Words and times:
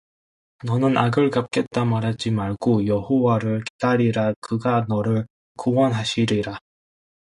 너는 0.63 0.97
악을 0.97 1.29
갚겠다 1.29 1.85
말하지 1.85 2.31
말고 2.31 2.87
여호와를 2.87 3.63
기다리라 3.65 4.33
그가 4.41 4.87
너를 4.89 5.27
구원하시리라 5.59 6.57